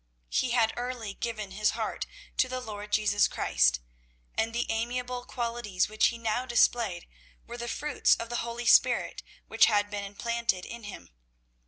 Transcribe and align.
He 0.29 0.49
had 0.49 0.73
early 0.77 1.13
given 1.13 1.51
his 1.51 1.69
heart 1.77 2.07
to 2.37 2.49
the 2.49 2.59
Lord 2.59 2.91
Jesus 2.91 3.27
Christ, 3.27 3.79
and 4.33 4.51
the 4.51 4.65
amiable 4.67 5.25
qualities 5.25 5.87
which 5.87 6.07
he 6.07 6.17
now 6.17 6.43
displayed 6.47 7.05
were 7.45 7.55
the 7.57 7.67
fruits 7.67 8.15
of 8.15 8.27
the 8.29 8.37
Holy 8.37 8.65
Spirit 8.65 9.21
which 9.47 9.65
had 9.65 9.91
been 9.91 10.03
implanted 10.03 10.65
in 10.65 10.85
him. 10.85 11.11